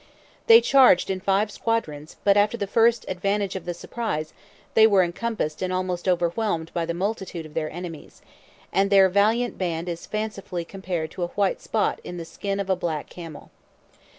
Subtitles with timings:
[0.47, 4.33] They charged in five squadrons; but after the first advantage of the surprise,
[4.73, 8.23] they were encompassed and almost overwhelmed by the multitude of their enemies;
[8.73, 12.67] and their valiant band is fancifully compared to a white spot in the skin of
[12.67, 13.51] a black camel.